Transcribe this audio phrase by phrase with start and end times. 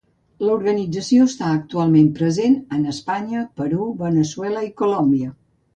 [0.45, 5.35] L'organització està actualment present en Espanya, Perú, Veneçuela i Colòmbia.